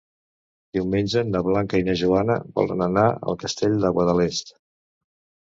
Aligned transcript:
Diumenge 0.77 1.21
na 1.33 1.41
Blanca 1.47 1.81
i 1.81 1.85
na 1.89 1.95
Joana 1.99 2.39
volen 2.61 2.83
anar 2.87 3.05
al 3.13 3.39
Castell 3.45 3.79
de 3.87 3.93
Guadalest. 4.01 4.53